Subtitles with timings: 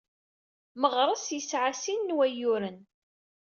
[0.81, 2.77] Meɣres yesɛa sin n wayyuren.